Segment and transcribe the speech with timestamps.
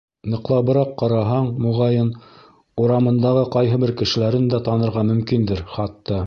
[0.33, 2.09] Ныҡлабыраҡ ҡараһаң, моғайын,
[2.85, 6.19] урамындағы ҡайһы бер кешеләрен дә танырға мөмкиндер хатта.